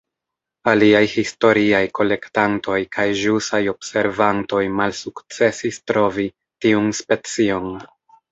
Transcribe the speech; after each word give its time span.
Aliaj 0.69 1.01
historiaj 1.15 1.81
kolektantoj 1.99 2.77
kaj 2.97 3.05
ĵusaj 3.23 3.61
observantoj 3.75 4.63
malsukcesis 4.79 5.79
trovi 5.91 6.25
tiun 6.67 6.89
specion. 7.03 7.69